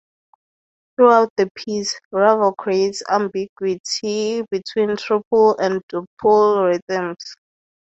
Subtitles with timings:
[0.95, 7.35] Throughout the piece, Ravel creates ambiguity between triple and duple rhythms.